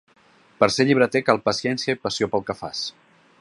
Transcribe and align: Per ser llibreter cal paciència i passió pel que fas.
Per 0.61 0.69
ser 0.75 0.85
llibreter 0.87 1.21
cal 1.27 1.41
paciència 1.51 1.97
i 1.99 2.01
passió 2.07 2.31
pel 2.33 2.47
que 2.49 2.57
fas. 2.63 2.83